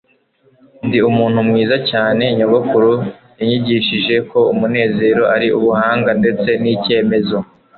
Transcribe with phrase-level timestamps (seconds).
[0.85, 2.23] ndi umuntu mwiza cyane.
[2.37, 2.91] nyogokuru
[3.37, 7.37] yanyigishije ko umunezero ari ubuhanga ndetse n'icyemezo